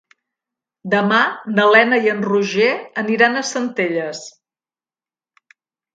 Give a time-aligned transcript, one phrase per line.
[0.93, 1.19] Demà
[1.57, 2.71] na Lena i en Roger
[3.05, 4.27] aniran a Centelles.